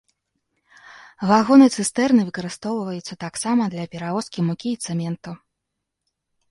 Вагоны-цыстэрны 1.31 2.21
выкарыстоўваюцца 2.31 3.13
таксама 3.25 3.63
для 3.75 3.85
перавозкі 3.93 4.39
мукі 4.51 4.69
і 4.77 4.81
цэменту. 4.89 5.31